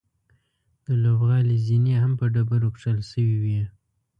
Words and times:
د 0.85 0.87
لوبغالي 1.03 1.57
زینې 1.65 1.95
هم 2.01 2.11
په 2.19 2.25
ډبرو 2.33 2.69
کښل 2.75 2.99
شوې 3.11 3.37
وې. 3.43 3.63